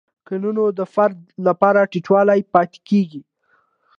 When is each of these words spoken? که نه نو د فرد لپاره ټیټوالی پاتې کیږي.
که 0.25 0.33
نه 0.43 0.51
نو 0.57 0.65
د 0.79 0.81
فرد 0.93 1.17
لپاره 1.47 1.89
ټیټوالی 1.91 2.39
پاتې 2.53 2.79
کیږي. 2.89 3.21